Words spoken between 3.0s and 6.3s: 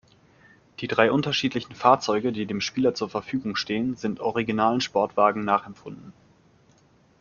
Verfügung stehen, sind originalen Sportwagen nachempfunden.